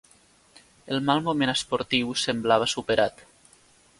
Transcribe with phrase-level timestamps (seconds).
[0.95, 3.25] El mal moment esportiu semblava superat.